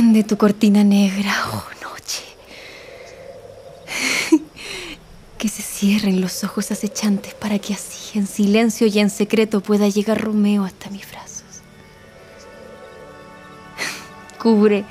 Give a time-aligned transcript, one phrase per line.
[0.00, 2.22] Tiende tu cortina negra, oh noche.
[5.36, 9.90] que se cierren los ojos acechantes para que así, en silencio y en secreto, pueda
[9.90, 11.44] llegar Romeo hasta mis brazos.
[14.42, 14.86] Cubre,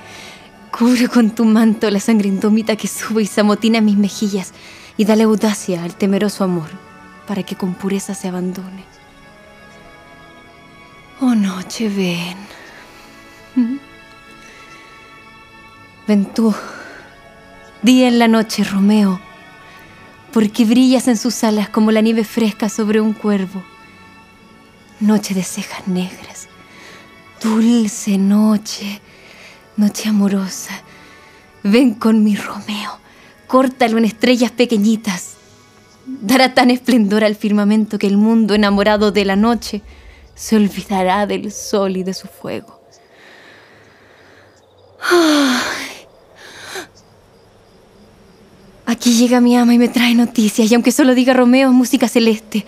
[0.72, 4.54] cubre con tu manto la sangre indómita que sube y se amotina mis mejillas
[4.96, 6.70] y dale audacia al temeroso amor
[7.28, 8.86] para que con pureza se abandone.
[11.20, 12.38] Oh noche, ven.
[16.10, 16.52] Ven tú,
[17.84, 19.22] día en la noche, Romeo,
[20.34, 23.64] porque brillas en sus alas como la nieve fresca sobre un cuervo.
[25.00, 26.48] Noche de cejas negras,
[27.44, 29.02] dulce noche,
[29.78, 30.82] noche amorosa.
[31.62, 32.98] Ven con mi Romeo,
[33.46, 35.36] córtalo en estrellas pequeñitas.
[36.08, 39.84] Dará tan esplendor al firmamento que el mundo enamorado de la noche
[40.34, 42.82] se olvidará del sol y de su fuego.
[48.90, 52.66] Aquí llega mi ama y me trae noticias, y aunque solo diga Romeo, música celeste.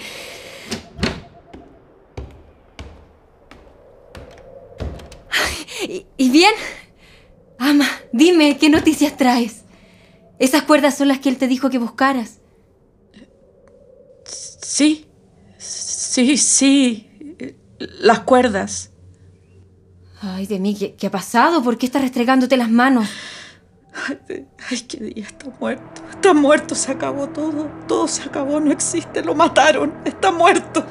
[6.18, 6.54] ¿Y bien?
[7.58, 9.64] Ama, dime, ¿qué noticias traes?
[10.38, 12.40] Esas cuerdas son las que él te dijo que buscaras.
[14.24, 15.08] Sí,
[15.58, 17.10] sí, sí.
[17.80, 18.92] Las cuerdas.
[20.22, 21.64] Ay, de mí, ¿qué, qué ha pasado?
[21.64, 23.10] ¿Por qué estás restregándote las manos?
[24.70, 26.02] Ay, qué día, está muerto.
[26.10, 27.70] Está muerto, se acabó todo.
[27.88, 29.94] Todo se acabó, no existe, lo mataron.
[30.06, 30.84] Está muerto.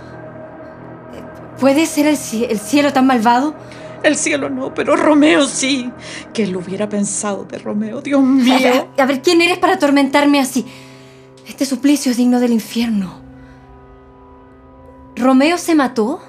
[1.58, 3.54] ¿Puede ser el, el cielo tan malvado?
[4.02, 5.90] El cielo no, pero Romeo sí.
[6.32, 8.54] Que lo hubiera pensado de Romeo, Dios mío.
[8.54, 10.66] A ver, a ver, ¿quién eres para atormentarme así?
[11.46, 13.20] Este suplicio es digno del infierno.
[15.16, 16.22] ¿Romeo se mató?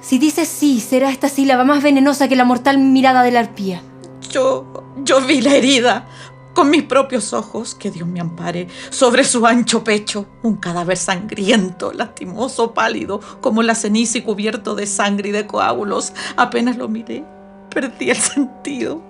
[0.00, 3.82] Si dices sí, será esta sílaba más venenosa que la mortal mirada de la arpía.
[4.30, 6.06] Yo, yo vi la herida
[6.54, 11.92] con mis propios ojos, que Dios me ampare, sobre su ancho pecho, un cadáver sangriento,
[11.92, 16.12] lastimoso, pálido, como la ceniza y cubierto de sangre y de coágulos.
[16.36, 17.24] Apenas lo miré,
[17.70, 19.00] perdí el sentido.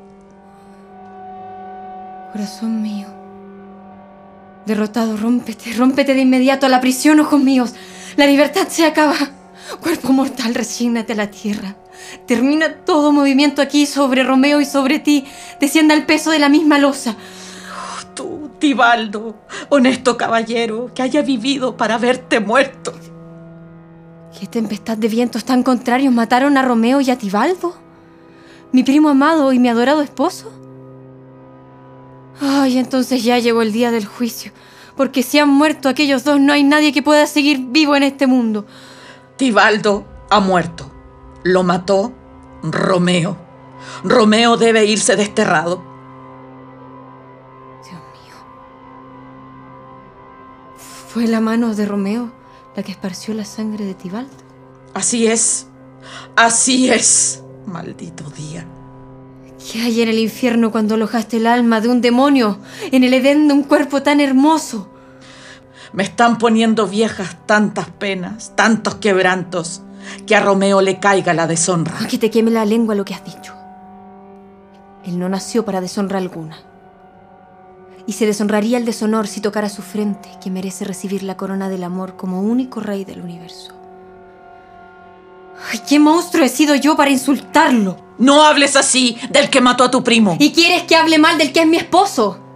[2.33, 3.09] Corazón mío,
[4.67, 7.75] derrotado, rómpete, rómpete de inmediato a la prisión, ojos míos.
[8.17, 9.17] La libertad se acaba.
[9.81, 11.77] Cuerpo mortal, resígnate a la tierra.
[12.27, 15.25] Termina todo movimiento aquí sobre Romeo y sobre ti.
[15.61, 17.17] Descienda el peso de la misma losa.
[17.17, 19.37] Oh, tú, Tibaldo,
[19.69, 22.93] honesto caballero, que haya vivido para verte muerto.
[24.39, 27.75] ¿Qué tempestad de vientos tan contrarios mataron a Romeo y a Tibaldo?
[28.71, 30.53] ¿Mi primo amado y mi adorado esposo?
[32.41, 34.53] Ay, entonces ya llegó el día del juicio,
[34.97, 38.27] porque si han muerto aquellos dos no hay nadie que pueda seguir vivo en este
[38.27, 38.65] mundo.
[39.37, 40.93] Tibaldo ha muerto.
[41.45, 42.13] Lo mató
[42.63, 43.37] Romeo.
[44.05, 45.83] Romeo debe irse desterrado.
[47.85, 48.35] Dios mío.
[51.09, 52.33] ¿Fue la mano de Romeo
[52.77, 54.33] la que esparció la sangre de Tibaldo?
[54.95, 55.69] Así es.
[56.37, 57.43] Así es.
[57.67, 58.67] Maldito día.
[59.71, 62.59] ¿Qué hay en el infierno cuando alojaste el alma de un demonio
[62.91, 64.89] en el Edén de un cuerpo tan hermoso?
[65.93, 69.83] Me están poniendo viejas tantas penas, tantos quebrantos,
[70.27, 72.07] que a Romeo le caiga la deshonra.
[72.09, 73.55] Que te queme la lengua lo que has dicho.
[75.05, 76.59] Él no nació para deshonra alguna.
[78.07, 81.85] Y se deshonraría el deshonor si tocara su frente, que merece recibir la corona del
[81.85, 83.75] amor como único rey del universo.
[85.71, 87.97] ¡Ay, qué monstruo he sido yo para insultarlo!
[88.19, 90.37] No hables así del que mató a tu primo.
[90.39, 92.48] ¿Y quieres que hable mal del que es mi esposo?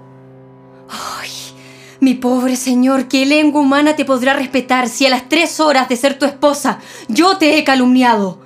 [2.02, 5.96] Mi pobre señor, ¿qué lengua humana te podrá respetar si a las tres horas de
[5.96, 8.40] ser tu esposa yo te he calumniado?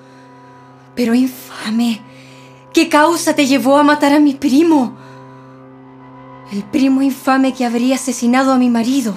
[0.94, 2.02] Pero infame,
[2.74, 4.94] ¿qué causa te llevó a matar a mi primo?
[6.52, 9.14] El primo infame que habría asesinado a mi marido.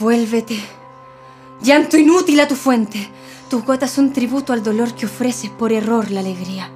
[0.00, 0.58] Vuélvete.
[1.60, 3.10] Llanto inútil a tu fuente.
[3.50, 6.70] Tus gotas son tributo al dolor que ofreces por error la alegría.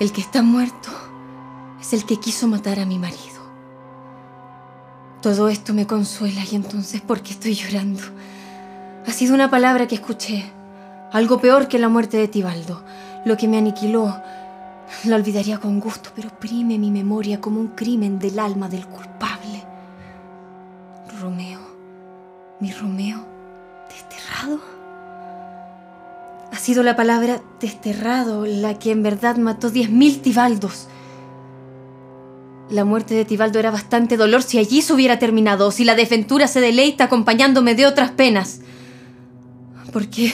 [0.00, 1.05] El que está muerto
[1.80, 3.36] es el que quiso matar a mi marido.
[5.22, 8.02] Todo esto me consuela y entonces ¿por qué estoy llorando?
[9.06, 10.44] Ha sido una palabra que escuché,
[11.12, 12.82] algo peor que la muerte de Tibaldo,
[13.24, 14.20] lo que me aniquiló.
[15.04, 19.64] La olvidaría con gusto, pero oprime mi memoria como un crimen del alma del culpable.
[21.20, 21.58] Romeo,
[22.60, 23.24] mi Romeo,
[23.88, 24.60] desterrado.
[26.52, 30.88] Ha sido la palabra desterrado la que en verdad mató diez mil Tibaldos.
[32.70, 35.94] La muerte de Tibaldo era bastante dolor si allí se hubiera terminado, o si la
[35.94, 38.60] desventura se deleita acompañándome de otras penas.
[39.92, 40.32] ¿Por qué?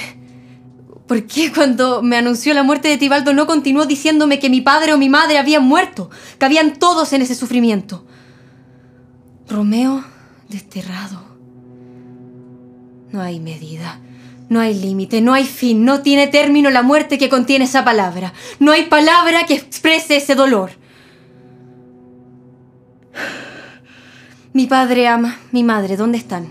[1.06, 4.94] ¿Por qué cuando me anunció la muerte de Tibaldo no continuó diciéndome que mi padre
[4.94, 6.08] o mi madre habían muerto?
[6.38, 8.06] Que habían todos en ese sufrimiento.
[9.46, 10.02] Romeo
[10.48, 11.22] desterrado.
[13.10, 14.00] No hay medida,
[14.48, 18.32] no hay límite, no hay fin, no tiene término la muerte que contiene esa palabra.
[18.58, 20.81] No hay palabra que exprese ese dolor.
[24.54, 26.46] Mi padre ama, mi madre, ¿dónde están?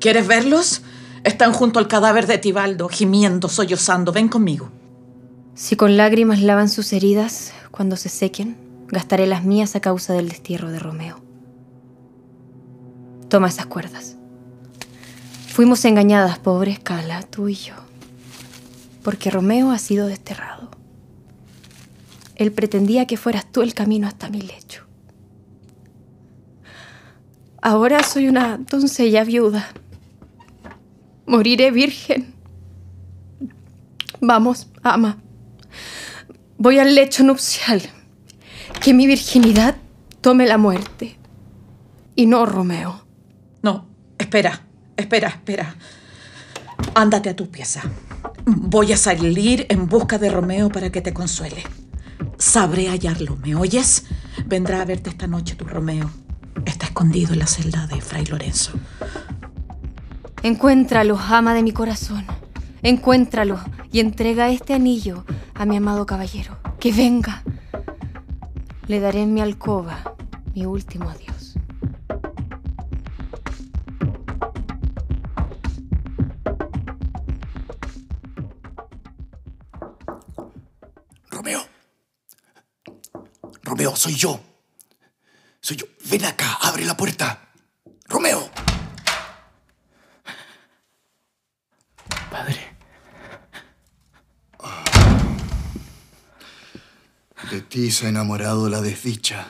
[0.00, 0.82] ¿Quieres verlos?
[1.22, 4.10] Están junto al cadáver de Tibaldo, gimiendo, sollozando.
[4.10, 4.72] Ven conmigo.
[5.54, 8.56] Si con lágrimas lavan sus heridas, cuando se sequen,
[8.88, 11.22] gastaré las mías a causa del destierro de Romeo.
[13.28, 14.16] Toma esas cuerdas.
[15.46, 17.74] Fuimos engañadas, pobre Escala, tú y yo,
[19.04, 20.70] porque Romeo ha sido desterrado.
[22.34, 24.86] Él pretendía que fueras tú el camino hasta mi lecho.
[27.64, 29.68] Ahora soy una doncella viuda.
[31.26, 32.34] Moriré virgen.
[34.20, 35.18] Vamos, ama.
[36.58, 37.80] Voy al lecho nupcial.
[38.82, 39.76] Que mi virginidad
[40.20, 41.16] tome la muerte.
[42.16, 43.04] Y no Romeo.
[43.62, 43.86] No,
[44.18, 44.62] espera,
[44.96, 45.76] espera, espera.
[46.96, 47.82] Ándate a tu pieza.
[48.44, 51.62] Voy a salir en busca de Romeo para que te consuele.
[52.38, 54.06] Sabré hallarlo, ¿me oyes?
[54.46, 56.21] Vendrá a verte esta noche tu Romeo.
[56.64, 58.72] Está escondido en la celda de Fray Lorenzo.
[60.42, 62.26] Encuéntralo, ama de mi corazón.
[62.82, 63.60] Encuéntralo
[63.92, 66.56] y entrega este anillo a mi amado caballero.
[66.80, 67.42] Que venga.
[68.88, 70.14] Le daré en mi alcoba
[70.54, 71.54] mi último adiós.
[81.30, 81.62] Romeo.
[83.62, 84.51] Romeo, soy yo.
[85.62, 85.86] Soy yo.
[86.06, 87.48] Ven acá, abre la puerta.
[88.08, 88.50] Romeo.
[92.30, 92.76] Padre.
[97.50, 99.46] De ti se ha enamorado la desdicha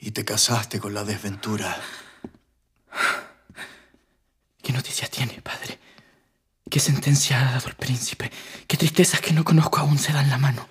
[0.00, 1.80] y te casaste con la desventura.
[4.62, 5.78] ¿Qué noticias tiene, padre?
[6.68, 8.32] ¿Qué sentencia ha dado el príncipe?
[8.66, 10.66] ¿Qué tristezas que no conozco aún se dan la mano?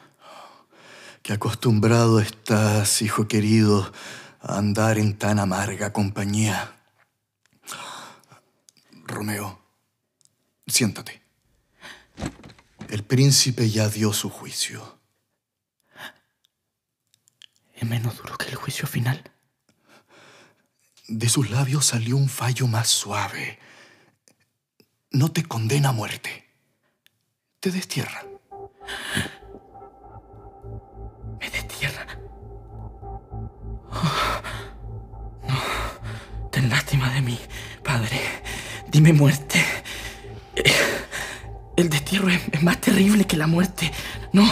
[1.21, 3.91] Que acostumbrado estás, hijo querido,
[4.39, 6.75] andar en tan amarga compañía.
[9.03, 9.59] Romeo,
[10.67, 11.21] siéntate.
[12.89, 14.99] El príncipe ya dio su juicio.
[17.73, 19.31] ¿Es menos duro que el juicio final?
[21.07, 23.59] De sus labios salió un fallo más suave.
[25.11, 26.45] No te condena a muerte.
[27.59, 28.23] Te destierra.
[36.59, 37.39] Ten lástima de mí,
[37.85, 38.19] padre.
[38.91, 39.63] Dime muerte.
[41.77, 43.89] El destierro es, es más terrible que la muerte.
[44.33, 44.45] No,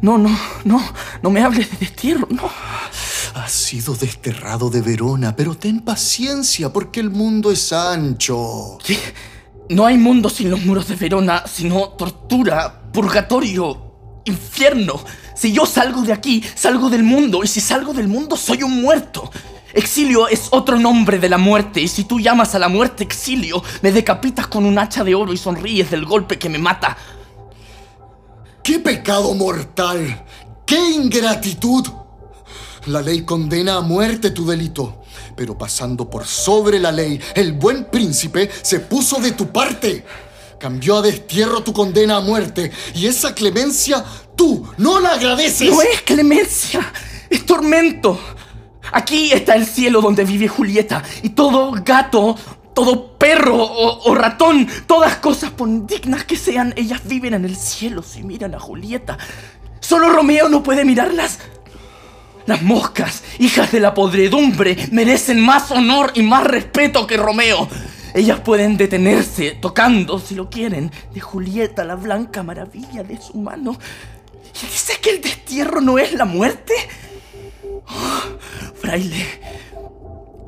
[0.00, 0.30] no, no,
[0.62, 0.80] no.
[1.20, 2.48] No me hables de destierro, no.
[3.34, 8.78] Has sido desterrado de Verona, pero ten paciencia porque el mundo es ancho.
[8.84, 8.96] ¿Qué?
[9.70, 15.04] No hay mundo sin los muros de Verona, sino tortura, purgatorio, infierno.
[15.34, 18.80] Si yo salgo de aquí, salgo del mundo, y si salgo del mundo, soy un
[18.80, 19.32] muerto.
[19.72, 23.62] Exilio es otro nombre de la muerte, y si tú llamas a la muerte exilio,
[23.82, 26.96] me decapitas con un hacha de oro y sonríes del golpe que me mata.
[28.62, 30.24] ¡Qué pecado mortal!
[30.66, 31.86] ¡Qué ingratitud!
[32.86, 35.02] La ley condena a muerte tu delito,
[35.36, 40.04] pero pasando por sobre la ley, el buen príncipe se puso de tu parte.
[40.58, 44.04] Cambió a destierro tu condena a muerte y esa clemencia
[44.36, 45.70] tú no la agradeces.
[45.70, 46.92] No es clemencia,
[47.28, 48.18] es tormento.
[48.92, 52.36] Aquí está el cielo donde vive Julieta y todo gato,
[52.74, 58.02] todo perro o, ratón, todas cosas por dignas que sean, ellas viven en el cielo
[58.02, 59.18] si miran a Julieta.
[59.80, 61.38] Solo Romeo no puede mirarlas.
[62.46, 67.68] Las moscas, hijas de la podredumbre, merecen más honor y más respeto que Romeo.
[68.14, 73.78] Ellas pueden detenerse tocando, si lo quieren, de Julieta, la blanca maravilla de su mano.
[74.62, 76.74] ¿Y dice que el destierro no es la muerte?
[78.80, 79.26] Fraile,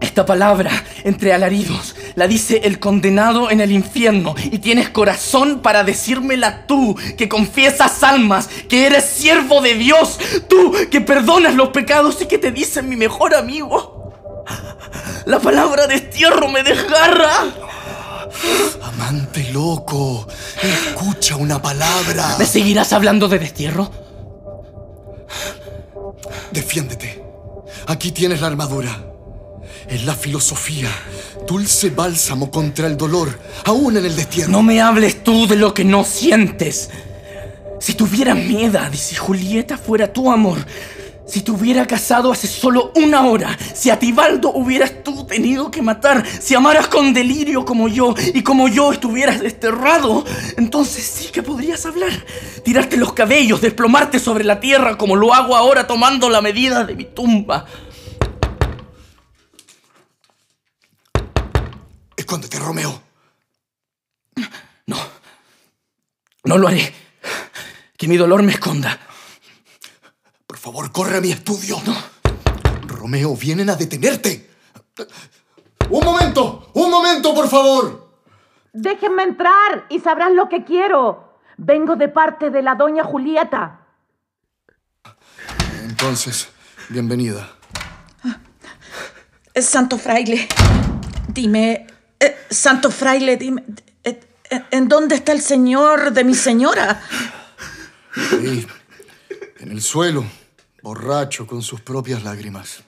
[0.00, 0.70] esta palabra,
[1.04, 6.96] entre alaridos, la dice el condenado en el infierno y tienes corazón para decírmela tú,
[7.16, 12.38] que confiesas almas, que eres siervo de Dios, tú que perdonas los pecados y que
[12.38, 14.12] te dicen mi mejor amigo.
[15.24, 17.32] La palabra destierro me desgarra.
[18.82, 20.26] Amante loco,
[20.62, 22.36] escucha una palabra.
[22.38, 23.90] ¿Me seguirás hablando de destierro?
[26.50, 27.21] Defiéndete.
[27.86, 29.08] Aquí tienes la armadura.
[29.88, 30.88] Es la filosofía,
[31.46, 34.50] dulce bálsamo contra el dolor, aún en el destierro.
[34.50, 36.88] No me hables tú de lo que no sientes.
[37.80, 40.58] Si tuviera miedo de si Julieta fuera tu amor,
[41.32, 45.80] si te hubiera casado hace solo una hora, si a Tibaldo hubieras tú tenido que
[45.80, 50.26] matar, si amaras con delirio como yo y como yo estuvieras desterrado,
[50.58, 52.12] entonces sí que podrías hablar.
[52.62, 56.94] Tirarte los cabellos, desplomarte sobre la tierra como lo hago ahora tomando la medida de
[56.96, 57.64] mi tumba.
[62.14, 63.00] Escóndete, Romeo.
[64.86, 64.98] No.
[66.44, 66.92] No lo haré.
[67.96, 69.00] Que mi dolor me esconda.
[70.62, 71.76] Por favor, corre a mi estudio.
[71.84, 71.96] No.
[72.86, 74.48] Romeo, vienen a detenerte.
[75.90, 78.20] Un momento, un momento, por favor.
[78.72, 81.40] Déjenme entrar y sabrán lo que quiero.
[81.56, 83.80] Vengo de parte de la doña Julieta.
[85.82, 86.48] Entonces,
[86.90, 87.56] bienvenida.
[89.54, 90.46] Eh, Santo fraile,
[91.26, 91.88] dime,
[92.20, 93.64] eh, Santo fraile, dime,
[94.04, 94.20] eh,
[94.70, 97.02] ¿en dónde está el señor de mi señora?
[98.30, 98.64] Ahí,
[99.58, 100.24] en el suelo,
[100.82, 102.82] borracho con sus propias lágrimas.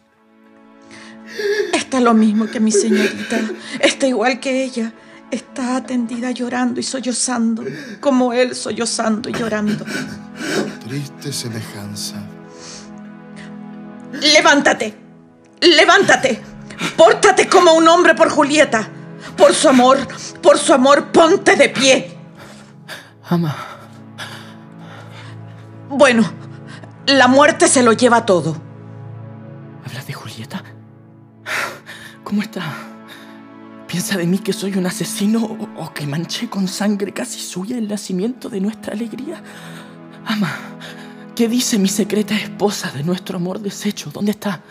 [1.73, 3.41] Está lo mismo que mi señorita,
[3.81, 4.93] está igual que ella.
[5.31, 7.65] Está atendida llorando y sollozando,
[7.99, 9.85] como él sollozando y llorando.
[10.87, 12.23] Triste semejanza.
[14.13, 14.95] Levántate,
[15.61, 16.41] levántate,
[16.97, 18.89] pórtate como un hombre por Julieta.
[19.37, 19.99] Por su amor,
[20.41, 22.17] por su amor, ponte de pie.
[23.25, 23.57] Ama.
[25.89, 26.23] Bueno,
[27.07, 28.57] la muerte se lo lleva todo.
[29.87, 30.63] ¿Hablas de Julieta?
[32.25, 32.63] ¿Cómo está?
[33.87, 35.45] ¿Piensa de mí que soy un asesino
[35.77, 39.43] o, que manché con sangre casi suya el nacimiento de nuestra alegría?
[40.27, 40.51] Ama,
[41.37, 44.11] ¿qué dice mi secreta esposa de nuestro amor deshecho?
[44.11, 44.63] ¿Dónde está?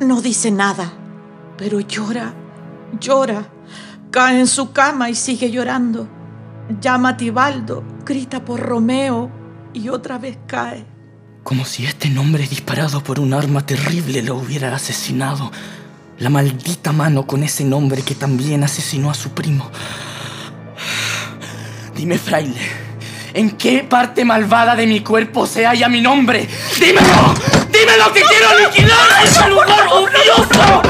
[0.00, 0.92] No dice nada,
[1.58, 2.32] pero llora,
[2.98, 3.46] llora.
[4.10, 6.08] Cae en su cama y sigue llorando.
[6.80, 9.30] Llama a Tibaldo, grita por Romeo
[9.74, 10.99] y otra vez cae.
[11.42, 15.50] Como si este nombre disparado por un arma terrible lo hubiera asesinado.
[16.18, 19.70] La maldita mano con ese nombre que también asesinó a su primo.
[21.96, 22.60] Dime, fraile,
[23.34, 26.48] ¿en qué parte malvada de mi cuerpo se halla mi nombre?
[26.78, 27.34] ¡Dímelo!
[27.72, 30.82] ¡Dímelo que quiero liquidar ese lugar odioso!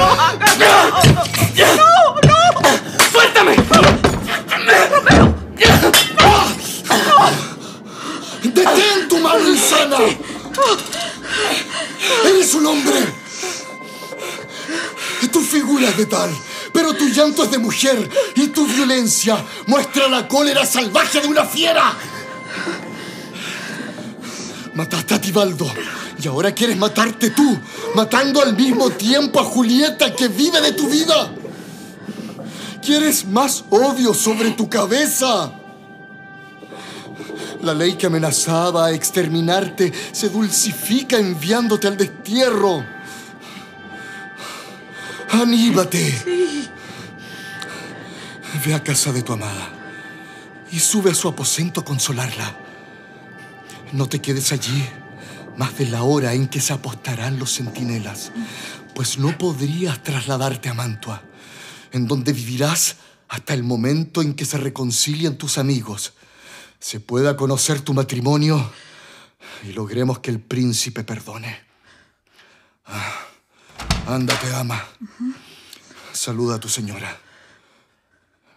[16.73, 21.45] Pero tu llanto es de mujer y tu violencia muestra la cólera salvaje de una
[21.45, 21.95] fiera.
[24.75, 25.71] Mataste a Tibaldo
[26.23, 27.59] y ahora quieres matarte tú,
[27.95, 31.33] matando al mismo tiempo a Julieta que vive de tu vida.
[32.85, 35.53] Quieres más odio sobre tu cabeza.
[37.63, 42.85] La ley que amenazaba a exterminarte se dulcifica enviándote al destierro.
[45.33, 46.25] ¡Aníbate!
[48.65, 49.69] Ve a casa de tu amada
[50.73, 52.57] y sube a su aposento a consolarla.
[53.93, 54.85] No te quedes allí
[55.57, 58.33] más de la hora en que se apostarán los centinelas,
[58.95, 61.23] pues no podrías trasladarte a Mantua,
[61.93, 62.97] en donde vivirás
[63.29, 66.15] hasta el momento en que se reconcilien tus amigos,
[66.79, 68.73] se pueda conocer tu matrimonio
[69.63, 71.61] y logremos que el príncipe perdone.
[72.87, 73.20] Ah.
[74.07, 74.85] Ándate, ama.
[76.13, 77.19] Saluda a tu señora.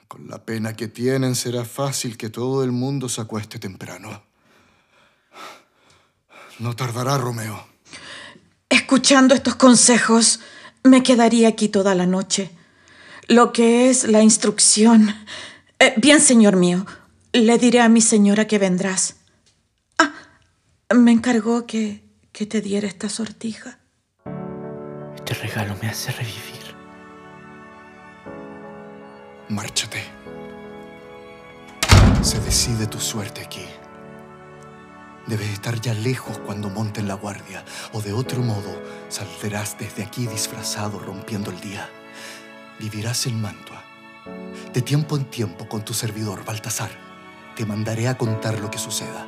[0.07, 4.23] Con la pena que tienen será fácil que todo el mundo se acueste temprano.
[6.59, 7.67] No tardará, Romeo.
[8.69, 10.39] Escuchando estos consejos,
[10.83, 12.51] me quedaría aquí toda la noche.
[13.27, 15.15] Lo que es la instrucción.
[15.79, 16.85] Eh, bien, señor mío,
[17.31, 19.15] le diré a mi señora que vendrás.
[19.97, 20.13] Ah,
[20.93, 23.79] me encargó que, que te diera esta sortija.
[25.33, 26.75] Este regalo me hace revivir.
[29.49, 30.03] Márchate.
[32.21, 33.65] Se decide tu suerte aquí.
[35.25, 40.27] Debes estar ya lejos cuando monten la guardia, o de otro modo saldrás desde aquí
[40.27, 41.89] disfrazado rompiendo el día.
[42.77, 43.83] Vivirás en Mantua.
[44.71, 46.91] De tiempo en tiempo con tu servidor, Baltasar,
[47.55, 49.25] te mandaré a contar lo que suceda.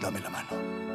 [0.00, 0.87] Dame la mano.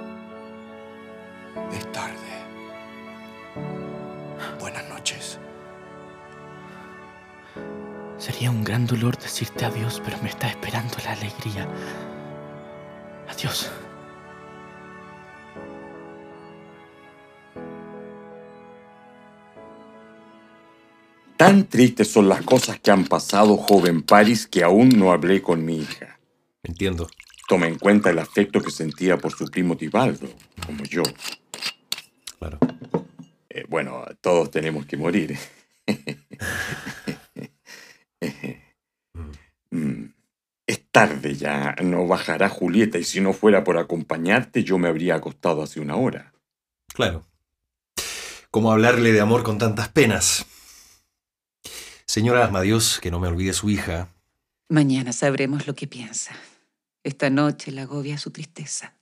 [8.24, 11.68] Sería un gran dolor decirte adiós, pero me está esperando la alegría.
[13.28, 13.70] Adiós.
[21.36, 25.66] Tan tristes son las cosas que han pasado, joven Paris, que aún no hablé con
[25.66, 26.18] mi hija.
[26.64, 27.10] Entiendo.
[27.50, 30.30] Toma en cuenta el afecto que sentía por su primo Tibaldo,
[30.66, 31.04] como yo.
[32.40, 32.58] Claro.
[33.50, 35.38] Eh, bueno, todos tenemos que morir.
[39.72, 40.06] Mm,
[40.68, 45.16] Es tarde ya, no bajará Julieta y si no fuera por acompañarte yo me habría
[45.16, 46.32] acostado hace una hora.
[46.94, 47.26] Claro.
[48.52, 50.46] ¿Cómo hablarle de amor con tantas penas?
[52.06, 54.10] Señora Asmadios, que no me olvide su hija.
[54.70, 56.32] Mañana sabremos lo que piensa.
[57.04, 58.94] Esta noche la agobia su tristeza.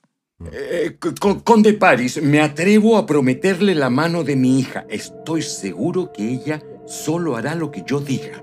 [0.50, 4.86] Eh, con- Conde Paris, me atrevo a prometerle la mano de mi hija.
[4.88, 8.42] Estoy seguro que ella solo hará lo que yo diga.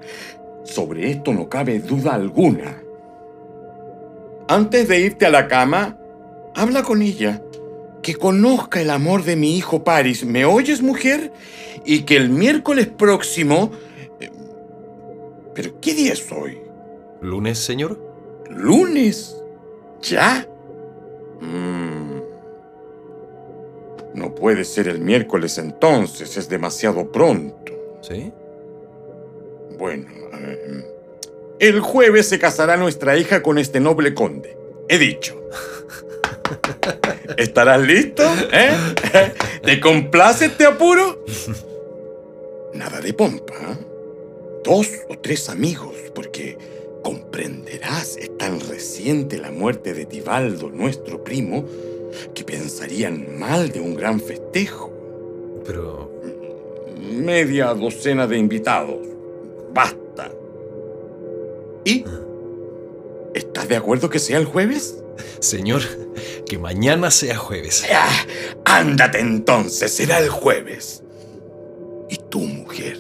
[0.64, 2.80] Sobre esto no cabe duda alguna.
[4.50, 5.96] Antes de irte a la cama,
[6.56, 7.40] habla con ella.
[8.02, 10.26] Que conozca el amor de mi hijo Paris.
[10.26, 11.32] ¿Me oyes, mujer?
[11.86, 13.70] Y que el miércoles próximo...
[14.20, 14.32] eh,
[15.54, 16.58] ¿Pero qué día es hoy?
[17.22, 18.02] ¿Lunes, señor?
[18.50, 19.38] ¿Lunes?
[20.02, 20.48] ¿Ya?
[21.42, 22.22] Mm.
[24.16, 27.72] No puede ser el miércoles entonces, es demasiado pronto.
[28.02, 28.34] ¿Sí?
[29.78, 30.86] Bueno, eh,
[31.60, 34.58] el jueves se casará nuestra hija con este noble conde.
[34.88, 35.40] He dicho.
[37.38, 38.24] ¿Estarás listo?
[38.52, 38.72] ¿Eh?
[39.64, 41.24] ¿Te complace este apuro?
[42.74, 43.54] Nada de pompa.
[43.54, 43.78] ¿eh?
[44.64, 46.58] Dos o tres amigos, porque
[47.04, 51.66] comprenderás, es tan reciente la muerte de Tibaldo, nuestro primo,
[52.34, 54.92] que pensarían mal de un gran festejo.
[55.66, 56.10] Pero...
[57.00, 59.00] Media docena de invitados.
[59.74, 59.99] Basta.
[61.86, 62.06] ¿Y?
[63.34, 65.04] ¿Estás de acuerdo que sea el jueves?
[65.40, 65.82] Señor,
[66.46, 67.86] que mañana sea jueves.
[67.94, 68.26] Ah,
[68.66, 71.04] ándate entonces, será el jueves.
[72.10, 72.98] Y tú, mujer,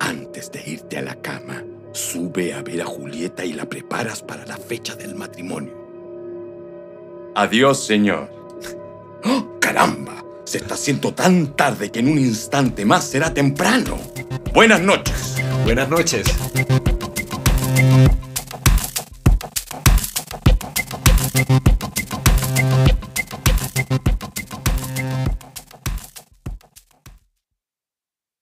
[0.00, 4.44] antes de irte a la cama, sube a ver a Julieta y la preparas para
[4.46, 5.72] la fecha del matrimonio.
[7.34, 8.30] Adiós, señor.
[9.24, 10.24] ¡Oh, caramba!
[10.44, 13.98] Se está haciendo tan tarde que en un instante más será temprano.
[14.54, 15.36] Buenas noches.
[15.64, 16.26] Buenas noches.